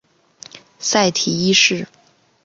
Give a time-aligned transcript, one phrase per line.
[0.79, 1.87] 塞提一世。